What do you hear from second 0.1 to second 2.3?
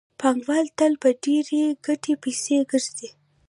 پانګوال تل په ډېرې ګټې